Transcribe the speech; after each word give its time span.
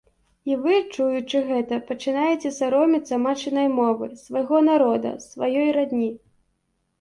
І 0.51 0.55
вы, 0.61 0.77
чуючы 0.95 1.41
гэта, 1.49 1.77
пачынаеце 1.89 2.51
саромецца 2.55 3.19
матчынай 3.27 3.67
мовы, 3.81 4.09
свайго 4.23 4.63
народа, 4.71 5.11
сваёй 5.29 5.69
радні. 5.79 6.11